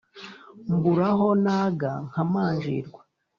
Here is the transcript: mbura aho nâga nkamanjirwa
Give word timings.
mbura 0.73 1.07
aho 1.13 1.27
nâga 1.43 1.91
nkamanjirwa 2.09 3.01